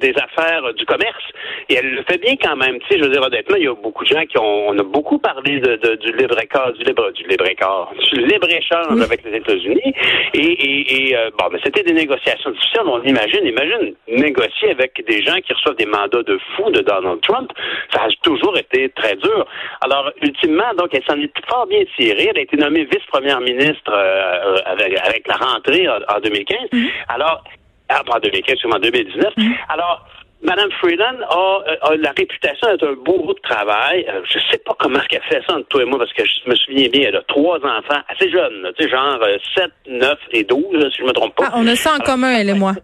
des 0.00 0.14
affaires 0.16 0.72
du 0.74 0.84
commerce. 0.86 1.24
Et 1.68 1.74
elle 1.74 1.90
le 1.90 2.02
fait 2.04 2.18
bien 2.18 2.36
quand 2.40 2.56
même. 2.56 2.78
Tu 2.80 2.88
sais, 2.88 2.98
je 2.98 3.04
veux 3.04 3.10
dire, 3.10 3.22
honnêtement, 3.22 3.56
il 3.56 3.64
y 3.64 3.68
a 3.68 3.74
beaucoup 3.74 4.04
de 4.04 4.08
gens 4.08 4.24
qui 4.24 4.38
ont, 4.38 4.68
on 4.68 4.78
a 4.78 4.82
beaucoup 4.82 5.18
parlé 5.18 5.60
de, 5.60 5.96
du 5.96 6.12
libre-écart, 6.16 6.72
du 6.72 6.84
libre, 6.84 7.10
du 7.12 7.24
libre-écart, 7.24 7.92
du 8.12 8.20
libre-échange 8.20 9.00
avec 9.00 9.24
les 9.24 9.36
États-Unis. 9.36 9.94
Et, 10.34 10.40
et, 10.40 11.10
et 11.10 11.16
bon, 11.38 11.46
mais 11.52 11.58
c'était 11.64 11.82
des 11.82 11.92
négociations 11.92 12.50
difficiles. 12.50 12.80
On 12.86 13.02
imagine, 13.02 13.46
imagine 13.46 13.94
négocier 14.08 14.70
avec 14.70 15.04
des 15.06 15.22
gens 15.22 15.36
qui 15.44 15.52
reçoivent 15.52 15.76
des 15.76 15.86
mandats 15.86 16.22
de 16.22 16.38
fou 16.56 16.70
de 16.70 16.80
Donald 16.80 17.20
Trump. 17.22 17.50
Ça 17.92 18.02
a 18.02 18.08
toujours 18.22 18.37
été 18.56 18.88
très 18.90 19.16
dur. 19.16 19.46
Alors, 19.80 20.10
ultimement, 20.22 20.72
donc, 20.76 20.88
elle 20.92 21.04
s'en 21.04 21.20
est 21.20 21.32
fort 21.48 21.66
bien 21.66 21.82
tirée. 21.96 22.28
Elle 22.30 22.38
a 22.38 22.42
été 22.42 22.56
nommée 22.56 22.84
vice-première 22.84 23.40
ministre 23.40 23.90
euh, 23.92 24.56
avec, 24.66 24.98
avec, 24.98 25.28
la 25.28 25.36
rentrée 25.36 25.88
en, 25.88 26.20
2015. 26.22 26.58
Mm-hmm. 26.72 26.88
Alors, 27.08 27.44
ah, 27.88 28.02
pas 28.04 28.16
en 28.16 28.20
2015, 28.20 28.56
en 28.72 28.78
2019. 28.78 29.34
Alors, 29.68 30.06
Madame 30.42 30.70
Freeland 30.80 31.18
a, 31.28 31.96
la 31.96 32.12
réputation 32.16 32.68
d'être 32.68 32.86
un 32.86 32.94
beau 32.94 33.24
bout 33.24 33.34
de 33.34 33.40
travail. 33.40 34.06
Euh, 34.08 34.20
je 34.24 34.38
sais 34.50 34.58
pas 34.58 34.74
comment 34.78 34.98
est-ce 35.00 35.08
qu'elle 35.08 35.22
fait 35.22 35.42
ça 35.46 35.56
entre 35.56 35.66
toi 35.68 35.82
et 35.82 35.84
moi, 35.84 35.98
parce 35.98 36.12
que 36.12 36.22
je 36.24 36.48
me 36.48 36.54
souviens 36.54 36.88
bien, 36.88 37.08
elle 37.08 37.16
a 37.16 37.22
trois 37.22 37.56
enfants 37.56 38.00
assez 38.08 38.30
jeunes, 38.30 38.70
tu 38.76 38.84
sais, 38.84 38.90
genre 38.90 39.18
7, 39.56 39.64
euh, 39.64 39.98
9 39.98 40.18
et 40.32 40.44
12, 40.44 40.90
si 40.92 40.98
je 40.98 41.04
me 41.04 41.12
trompe 41.12 41.34
pas. 41.34 41.48
Ah, 41.48 41.54
on 41.56 41.66
a 41.66 41.74
ça 41.74 41.94
en 41.94 41.98
commun, 41.98 42.38
elle 42.38 42.50
et 42.50 42.54
moi. 42.54 42.72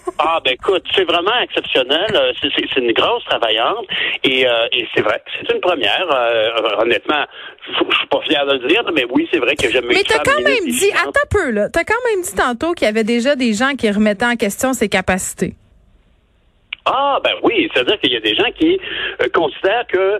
ah, 0.23 0.39
ben 0.43 0.53
écoute, 0.53 0.83
c'est 0.95 1.03
vraiment 1.03 1.37
exceptionnel. 1.41 2.11
Euh, 2.13 2.31
c'est 2.41 2.79
une 2.79 2.91
grosse 2.93 3.23
travaillante. 3.25 3.85
Et, 4.23 4.45
c'est 4.93 5.01
vrai, 5.01 5.21
c'est 5.39 5.53
une 5.53 5.61
première. 5.61 6.07
honnêtement, 6.79 7.25
je 7.67 7.73
suis 7.73 8.07
pas 8.07 8.21
fier 8.21 8.45
de 8.45 8.53
le 8.53 8.67
dire, 8.67 8.83
mais 8.93 9.05
oui, 9.09 9.27
c'est 9.31 9.39
vrai 9.39 9.55
que 9.55 9.69
j'aime 9.69 9.85
Mais 9.87 10.03
t'as 10.03 10.19
quand 10.19 10.41
même 10.41 10.65
dit, 10.65 10.91
attends 10.91 11.09
un 11.09 11.29
peu, 11.29 11.51
là, 11.51 11.69
t'as 11.69 11.83
quand 11.83 12.01
même 12.09 12.21
dit 12.21 12.35
tantôt 12.35 12.73
qu'il 12.73 12.85
y 12.85 12.89
avait 12.89 13.03
déjà 13.03 13.35
des 13.35 13.53
gens 13.53 13.75
qui 13.77 13.89
remettaient 13.89 14.25
en 14.25 14.35
question 14.35 14.73
ses 14.73 14.89
capacités. 14.89 15.55
Ah, 16.85 17.19
ben 17.23 17.33
oui, 17.43 17.69
c'est-à-dire 17.73 17.99
qu'il 17.99 18.11
y 18.11 18.17
a 18.17 18.21
des 18.21 18.35
gens 18.35 18.51
qui 18.57 18.79
euh, 19.21 19.27
considèrent 19.33 19.85
que 19.87 20.19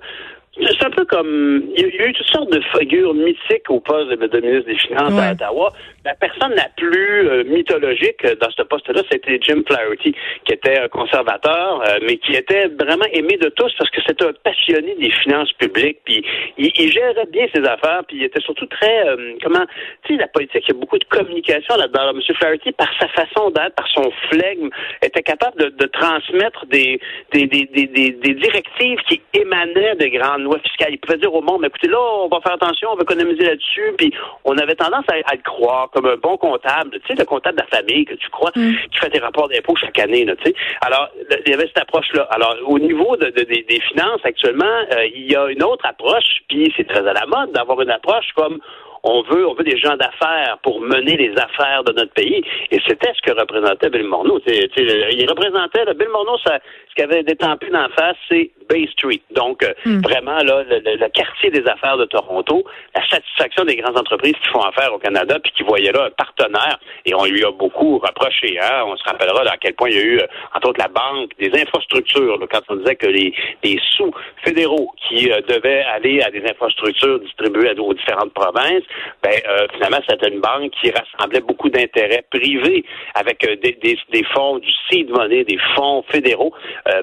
c'est 0.55 0.85
un 0.85 0.89
peu 0.89 1.05
comme 1.05 1.63
il 1.77 1.95
y 1.95 1.99
a 1.99 2.07
eu 2.07 2.13
toutes 2.13 2.27
sortes 2.27 2.51
de 2.51 2.61
figures 2.77 3.13
mythiques 3.13 3.69
au 3.69 3.79
poste 3.79 4.09
de, 4.09 4.39
ministre 4.41 4.67
des 4.67 4.77
Finances 4.77 5.17
à 5.17 5.31
Ottawa 5.31 5.71
la 6.05 6.15
personne 6.15 6.53
la 6.55 6.67
plus 6.75 7.29
euh, 7.29 7.43
mythologique 7.43 8.25
dans 8.39 8.49
ce 8.51 8.63
poste-là, 8.63 9.01
c'était 9.11 9.39
Jim 9.41 9.61
Flaherty, 9.67 10.15
qui 10.45 10.53
était 10.53 10.79
un 10.79 10.87
conservateur, 10.87 11.81
euh, 11.81 11.99
mais 12.07 12.17
qui 12.17 12.33
était 12.33 12.67
vraiment 12.67 13.05
aimé 13.13 13.37
de 13.37 13.49
tous 13.49 13.71
parce 13.77 13.89
que 13.91 14.01
c'était 14.05 14.25
un 14.25 14.33
passionné 14.43 14.95
des 14.95 15.11
finances 15.11 15.51
publiques. 15.53 15.99
Puis 16.05 16.25
il, 16.57 16.91
gérait 16.91 17.27
bien 17.31 17.45
ses 17.53 17.63
affaires, 17.63 18.03
puis 18.07 18.17
il 18.17 18.23
était 18.23 18.41
surtout 18.41 18.65
très, 18.65 19.07
euh, 19.07 19.35
comment, 19.43 19.65
tu 20.03 20.13
sais, 20.15 20.19
la 20.19 20.27
politique, 20.27 20.63
il 20.67 20.73
y 20.73 20.77
a 20.77 20.79
beaucoup 20.79 20.97
de 20.97 21.05
communication 21.05 21.75
là-dedans. 21.75 22.09
M. 22.09 22.21
Flaherty, 22.35 22.71
par 22.71 22.89
sa 22.99 23.07
façon 23.09 23.51
d'être, 23.51 23.75
par 23.75 23.87
son 23.89 24.11
flegme, 24.29 24.69
était 25.03 25.23
capable 25.23 25.57
de, 25.61 25.69
de 25.69 25.85
transmettre 25.85 26.65
des 26.65 26.99
des, 27.31 27.45
des, 27.45 27.65
des, 27.65 27.87
des, 27.87 28.33
directives 28.33 28.99
qui 29.07 29.21
émanaient 29.33 29.95
de 29.95 30.07
grandes 30.17 30.40
lois 30.43 30.59
fiscales. 30.59 30.93
Il 30.93 30.99
pouvait 30.99 31.17
dire 31.17 31.33
au 31.33 31.41
monde, 31.41 31.61
mais 31.61 31.67
écoutez, 31.67 31.87
là, 31.87 31.99
on 31.99 32.27
va 32.27 32.39
faire 32.41 32.53
attention, 32.53 32.89
on 32.91 32.95
va 32.95 33.03
économiser 33.03 33.43
là-dessus, 33.43 33.93
puis 33.97 34.13
on 34.45 34.57
avait 34.57 34.75
tendance 34.75 35.05
à, 35.07 35.13
à 35.29 35.35
le 35.35 35.41
croire 35.43 35.89
comme 35.91 36.05
un 36.05 36.17
bon 36.17 36.37
comptable, 36.37 36.99
tu 37.01 37.07
sais, 37.07 37.19
le 37.19 37.25
comptable 37.25 37.57
de 37.57 37.63
la 37.63 37.77
famille 37.77 38.05
que 38.05 38.15
tu 38.15 38.29
crois, 38.29 38.51
mm. 38.55 38.73
qui 38.91 38.99
fait 38.99 39.09
des 39.09 39.19
rapports 39.19 39.47
d'impôts 39.49 39.75
chaque 39.75 39.99
année, 39.99 40.25
tu 40.25 40.51
sais. 40.51 40.55
Alors, 40.81 41.09
il 41.45 41.51
y 41.51 41.53
avait 41.53 41.67
cette 41.67 41.79
approche-là. 41.79 42.27
Alors, 42.31 42.55
au 42.65 42.79
niveau 42.79 43.15
de, 43.17 43.29
des 43.29 43.81
finances, 43.89 44.21
actuellement, 44.23 44.65
euh, 44.65 45.05
il 45.13 45.31
y 45.31 45.35
a 45.35 45.47
une 45.47 45.63
autre 45.63 45.85
approche, 45.85 46.41
puis 46.47 46.71
c'est 46.75 46.87
très 46.87 47.07
à 47.07 47.13
la 47.13 47.25
mode 47.25 47.51
d'avoir 47.53 47.81
une 47.81 47.91
approche 47.91 48.27
comme 48.35 48.59
on 49.03 49.23
veut, 49.23 49.47
on 49.47 49.53
veut 49.53 49.63
des 49.63 49.77
gens 49.77 49.97
d'affaires 49.97 50.59
pour 50.63 50.79
mener 50.79 51.17
les 51.17 51.33
affaires 51.37 51.83
de 51.83 51.91
notre 51.93 52.13
pays. 52.13 52.43
Et 52.69 52.79
c'était 52.87 53.11
ce 53.15 53.21
que 53.21 53.37
représentait 53.37 53.89
Bill 53.89 54.03
Morneau. 54.03 54.39
il 54.45 55.29
représentait, 55.29 55.85
Bill 55.95 56.09
Morneau, 56.09 56.37
ça, 56.45 56.59
ce 56.91 56.95
qui 56.95 57.01
avait 57.03 57.23
détempé 57.23 57.69
d'en 57.69 57.87
face, 57.89 58.17
c'est 58.29 58.51
Bay 58.69 58.87
Street. 58.91 59.21
Donc, 59.31 59.63
euh, 59.63 59.73
hmm. 59.85 60.01
vraiment, 60.01 60.37
là, 60.43 60.63
le, 60.67 61.07
quartier 61.09 61.49
des 61.49 61.65
affaires 61.67 61.97
de 61.97 62.05
Toronto, 62.05 62.63
la 62.95 63.07
satisfaction 63.07 63.63
des 63.63 63.77
grandes 63.77 63.97
entreprises 63.97 64.35
qui 64.43 64.49
font 64.49 64.61
affaire 64.61 64.93
au 64.93 64.99
Canada, 64.99 65.39
puis 65.41 65.51
qui 65.55 65.63
voyaient 65.63 65.91
là 65.91 66.05
un 66.05 66.11
partenaire, 66.11 66.79
et 67.05 67.13
on 67.15 67.25
lui 67.25 67.43
a 67.45 67.51
beaucoup 67.51 67.97
reproché. 67.97 68.59
Hein? 68.61 68.83
On 68.85 68.97
se 68.97 69.03
rappellera 69.05 69.41
à 69.49 69.57
quel 69.57 69.73
point 69.73 69.89
il 69.89 69.95
y 69.95 69.99
a 69.99 70.03
eu, 70.03 70.19
euh, 70.19 70.27
entre 70.53 70.69
autres, 70.69 70.79
la 70.79 70.89
banque, 70.89 71.31
des 71.39 71.51
infrastructures, 71.59 72.39
quand 72.51 72.61
on 72.69 72.75
disait 72.75 72.95
que 72.95 73.07
les, 73.07 73.33
les 73.63 73.79
sous 73.95 74.11
fédéraux 74.43 74.91
qui 75.07 75.31
euh, 75.31 75.39
devaient 75.47 75.83
aller 75.83 76.21
à 76.21 76.29
des 76.29 76.43
infrastructures 76.43 77.19
distribuées 77.19 77.77
aux 77.79 77.93
différentes 77.93 78.33
provinces, 78.33 78.83
ben, 79.23 79.31
finalement, 79.73 79.99
c'était 80.09 80.29
une 80.29 80.41
banque 80.41 80.71
qui 80.81 80.91
rassemblait 80.91 81.41
beaucoup 81.41 81.69
d'intérêts 81.69 82.25
privés 82.29 82.83
avec 83.15 83.39
des, 83.61 83.77
des, 83.81 83.97
des, 84.11 84.23
fonds 84.33 84.59
du 84.59 84.69
seed 84.89 85.09
money, 85.09 85.43
des 85.43 85.57
fonds 85.75 86.03
fédéraux, 86.09 86.53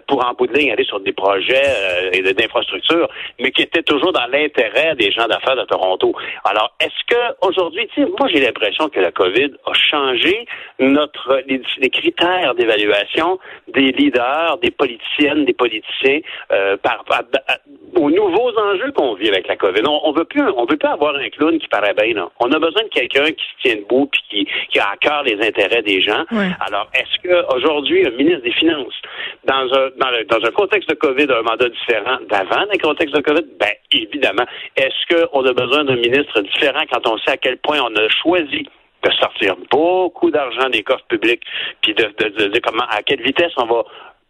pour 0.07 0.25
en 0.27 0.35
bout 0.35 0.47
de 0.47 0.55
ligne 0.55 0.73
aller 0.73 0.85
sur 0.85 1.01
des 1.01 1.13
projets 1.13 1.63
euh, 1.67 2.11
et 2.13 2.23
d'infrastructures, 2.23 3.09
mais 3.39 3.51
qui 3.51 3.63
était 3.63 3.83
toujours 3.83 4.13
dans 4.13 4.27
l'intérêt 4.27 4.95
des 4.97 5.11
gens 5.11 5.27
d'affaires 5.27 5.57
de 5.57 5.65
Toronto. 5.65 6.15
Alors, 6.45 6.75
est-ce 6.81 7.05
que 7.07 7.47
aujourd'hui, 7.47 7.89
moi 8.19 8.29
j'ai 8.33 8.41
l'impression 8.41 8.89
que 8.89 9.01
la 9.01 9.13
COVID 9.13 9.53
a 9.67 9.73
changé 9.75 10.47
notre 10.79 11.43
les, 11.47 11.91
critères 11.91 12.55
d'évaluation 12.55 13.39
des 13.69 13.93
leaders, 13.93 14.59
des 14.59 14.71
politiciennes, 14.71 15.45
des 15.45 15.55
politiciens 15.55 16.21
euh, 16.53 16.77
par, 16.77 17.05
aux 17.97 18.11
nouveaux 18.11 18.53
enjeux 18.59 18.93
qu'on 18.93 19.15
vit 19.15 19.29
avec 19.29 19.49
la 19.49 19.57
COVID. 19.57 19.83
On, 19.87 20.01
on 20.05 20.13
veut 20.13 20.25
plus, 20.25 20.43
on 20.43 20.67
veut 20.67 20.77
pas 20.77 20.93
avoir 20.93 21.17
un 21.17 21.29
clown 21.31 21.59
qui 21.59 21.69
paraît 21.69 21.95
bien. 21.95 22.15
Là. 22.15 22.29
On 22.41 22.51
a 22.53 22.59
besoin 22.59 22.83
de 22.83 22.89
quelqu'un 22.89 23.27
qui 23.33 23.45
se 23.45 23.63
tient 23.63 23.77
debout 23.77 24.09
puis 24.11 24.21
qui, 24.29 24.49
qui 24.71 24.79
a 24.79 24.91
à 24.91 24.97
cœur 24.97 25.23
les 25.23 25.41
intérêts 25.47 25.83
des 25.83 26.01
gens. 26.01 26.25
Alors, 26.61 26.89
est-ce 26.95 27.19
que 27.23 27.57
aujourd'hui, 27.57 28.07
un 28.07 28.11
ministre 28.11 28.43
des 28.43 28.53
Finances, 28.53 28.95
dans 29.45 29.68
un 29.73 29.91
dans, 30.29 30.45
un 30.45 30.51
contexte 30.53 30.89
de 30.89 30.95
COVID, 30.95 31.27
un 31.31 31.43
mandat 31.43 31.69
différent 31.69 32.19
d'avant 32.29 32.65
le 32.71 32.79
contexte 32.79 33.15
de 33.15 33.21
COVID? 33.21 33.47
Ben, 33.59 33.73
évidemment. 33.93 34.45
Est-ce 34.77 35.27
qu'on 35.27 35.45
a 35.45 35.53
besoin 35.53 35.85
d'un 35.85 35.97
ministre 35.97 36.41
différent 36.41 36.85
quand 36.93 37.07
on 37.07 37.19
sait 37.19 37.33
à 37.33 37.37
quel 37.37 37.59
point 37.59 37.81
on 37.81 37.95
a 37.97 38.09
choisi 38.09 38.67
de 39.03 39.11
sortir 39.13 39.55
beaucoup 39.71 40.31
d'argent 40.31 40.69
des 40.71 40.83
coffres 40.83 41.07
publics, 41.09 41.43
puis 41.83 41.95
de, 41.95 42.49
dire 42.49 42.61
comment, 42.65 42.85
à 42.91 43.03
quelle 43.03 43.23
vitesse 43.23 43.53
on 43.57 43.67
va 43.67 43.85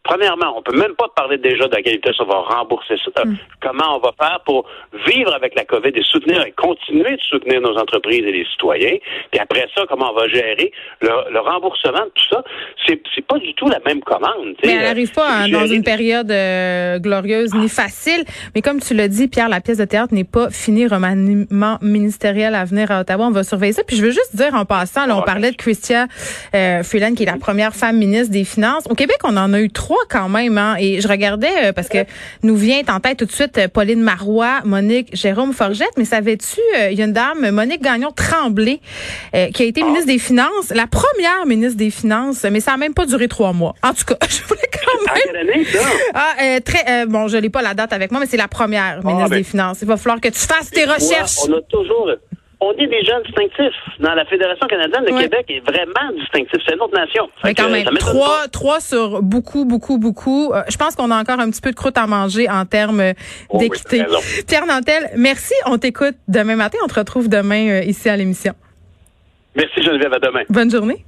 Premièrement, 0.09 0.57
on 0.57 0.63
peut 0.63 0.77
même 0.77 0.95
pas 0.95 1.09
parler 1.15 1.37
déjà 1.37 1.69
de 1.69 1.75
la 1.75 1.83
qualité 1.83 2.11
on 2.19 2.25
va 2.25 2.41
rembourser 2.57 2.95
ça. 3.05 3.25
Mm. 3.25 3.37
Comment 3.61 3.97
on 3.97 4.01
va 4.01 4.13
faire 4.19 4.41
pour 4.47 4.67
vivre 5.07 5.35
avec 5.35 5.55
la 5.55 5.65
COVID 5.65 5.91
et 5.95 6.03
soutenir 6.03 6.41
et 6.47 6.53
continuer 6.53 7.17
de 7.17 7.21
soutenir 7.21 7.61
nos 7.61 7.77
entreprises 7.77 8.25
et 8.25 8.33
les 8.33 8.47
citoyens? 8.47 8.97
Puis 9.31 9.39
après 9.39 9.67
ça, 9.75 9.83
comment 9.87 10.11
on 10.13 10.19
va 10.19 10.27
gérer 10.29 10.73
le, 11.03 11.39
remboursement 11.41 12.07
de 12.07 12.13
tout 12.15 12.29
ça? 12.31 12.43
C'est, 12.87 13.03
c'est 13.15 13.27
pas 13.27 13.39
du 13.39 13.53
tout 13.55 13.69
la 13.69 13.81
même 13.85 14.01
commande. 14.01 14.55
Mais 14.65 14.73
elle 14.73 14.83
n'arrive 14.83 15.13
pas 15.13 15.29
hein, 15.29 15.49
dans 15.51 15.67
une 15.67 15.83
période 15.83 16.31
euh, 16.31 16.99
glorieuse 16.99 17.55
ni 17.55 17.69
facile. 17.69 18.25
Mais 18.55 18.63
comme 18.63 18.81
tu 18.81 18.95
l'as 18.95 19.09
dit, 19.09 19.29
Pierre, 19.29 19.51
la 19.51 19.61
pièce 19.61 19.79
de 19.79 19.85
théâtre 19.85 20.15
n'est 20.15 20.25
pas 20.25 20.49
finie. 20.51 20.87
Remaniement 20.87 21.77
ministériel 21.83 22.55
à 22.55 22.65
venir 22.65 22.91
à 22.91 23.01
Ottawa. 23.01 23.27
On 23.27 23.31
va 23.31 23.45
surveiller 23.45 23.75
ça. 23.75 23.85
Puis 23.85 23.97
je 23.97 24.03
veux 24.03 24.11
juste 24.11 24.35
dire 24.35 24.55
en 24.55 24.65
passant, 24.65 25.07
là, 25.07 25.17
on 25.17 25.23
parlait 25.23 25.51
de 25.51 25.57
Christia 25.57 26.07
euh, 26.55 26.83
Freeland, 26.83 27.15
qui 27.15 27.25
est 27.25 27.27
la 27.27 27.37
première 27.37 27.75
femme 27.75 27.99
ministre 27.99 28.33
des 28.33 28.45
Finances. 28.45 28.85
Au 28.89 28.95
Québec, 28.95 29.19
on 29.25 29.37
en 29.37 29.53
a 29.53 29.61
eu 29.61 29.71
trois 29.71 29.98
quand 30.09 30.29
même. 30.29 30.59
Hein? 30.59 30.77
Et 30.79 31.01
je 31.01 31.09
regardais, 31.09 31.67
euh, 31.69 31.73
parce 31.73 31.89
que 31.89 31.99
nous 32.43 32.57
vient 32.57 32.83
en 32.89 33.01
tête 33.01 33.19
tout 33.19 33.25
de 33.25 33.33
suite 33.33 33.59
euh, 33.59 33.69
Pauline 33.69 34.01
Marois, 34.01 34.61
Monique 34.65 35.15
Jérôme 35.15 35.53
Forgette, 35.53 35.93
mais 35.97 36.05
savais-tu, 36.05 36.61
euh, 36.77 36.91
il 36.91 36.99
y 36.99 37.03
a 37.03 37.05
une 37.05 37.13
dame, 37.13 37.51
Monique 37.51 37.83
Gagnon 37.83 38.13
Tremblay, 38.13 38.81
qui 39.33 39.63
a 39.63 39.67
été 39.67 39.83
ministre 39.83 40.07
des 40.07 40.19
Finances, 40.19 40.71
la 40.75 40.87
première 40.87 41.47
ministre 41.47 41.77
des 41.77 41.91
Finances, 41.91 42.45
mais 42.51 42.61
ça 42.61 42.73
n'a 42.73 42.77
même 42.77 42.95
pas 42.95 43.07
duré 43.07 43.29
trois 43.29 43.53
mois. 43.53 43.75
En 43.83 43.93
tout 43.93 44.05
cas, 44.05 44.17
je 44.29 44.43
voulais 44.45 44.61
quand 44.73 45.15
même... 45.15 45.65
Ah, 46.15 46.61
très, 46.65 47.07
bon, 47.07 47.29
je 47.29 47.37
n'ai 47.37 47.51
pas 47.51 47.63
la 47.63 47.75
date 47.75 47.93
avec 47.93 48.11
moi, 48.11 48.21
mais 48.21 48.27
c'est 48.27 48.37
la 48.37 48.49
première 48.49 49.01
ah, 49.03 49.07
ministre 49.07 49.31
ben 49.31 49.37
des 49.37 49.45
Finances. 49.45 49.79
Il 49.83 49.89
va 49.89 49.97
falloir 49.97 50.21
que 50.21 50.29
tu 50.29 50.41
fasses 50.41 50.71
tes 50.71 50.85
recherches. 50.85 51.39
on 51.49 51.53
a 51.53 51.61
toujours 51.63 52.11
on 52.61 52.73
est 52.73 52.87
des 52.87 53.05
jeunes 53.05 53.23
distinctifs. 53.23 53.75
Dans 54.01 54.15
la 54.15 54.25
Fédération 54.25 54.67
canadienne, 54.67 55.05
le 55.07 55.21
Québec 55.21 55.47
est 55.49 55.61
vraiment 55.61 56.13
distinctif. 56.19 56.61
C'est 56.67 56.75
une 56.75 56.81
autre 56.81 56.95
nation. 56.95 57.29
Mais 57.45 57.55
quand 57.55 57.69
même, 57.69 57.85
trois, 57.99 58.49
trois 58.49 58.81
sur 58.81 59.23
beaucoup, 59.23 59.65
beaucoup, 59.65 59.99
beaucoup. 59.99 60.53
Euh, 60.53 60.63
je 60.69 60.77
pense 60.77 60.97
qu'on 60.97 61.11
a 61.11 61.21
encore 61.21 61.39
un 61.39 61.51
petit 61.51 61.61
peu 61.61 61.71
de 61.71 61.77
croûte 61.77 61.97
à 61.99 62.07
manger 62.07 62.49
en 62.49 62.65
termes 62.65 63.13
oh 63.51 63.59
d'équité. 63.59 64.05
Pierre 64.47 64.67
Nantel, 64.67 65.11
merci. 65.17 65.55
On 65.67 65.79
t'écoute 65.79 66.17
demain 66.27 66.57
matin. 66.57 66.79
On 66.85 66.89
te 66.89 66.99
retrouve 66.99 67.29
demain 67.29 67.69
euh, 67.69 67.85
ici 67.85 68.09
à 68.09 68.17
l'émission. 68.17 68.55
Merci 69.55 69.83
Geneviève. 69.83 70.13
À 70.13 70.19
demain. 70.19 70.43
Bonne 70.49 70.71
journée. 70.71 71.05